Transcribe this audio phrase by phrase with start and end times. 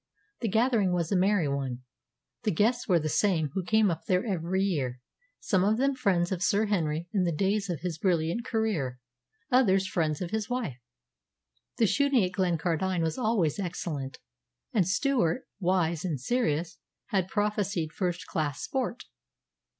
[0.39, 1.83] The gathering was a merry one.
[2.41, 4.99] The guests were the same who came up there every year,
[5.39, 8.97] some of them friends of Sir Henry in the days of his brilliant career,
[9.51, 10.79] others friends of his wife.
[11.77, 14.17] The shooting at Glencardine was always excellent;
[14.73, 16.79] and Stewart, wise and serious,
[17.09, 19.03] had prophesied first class sport.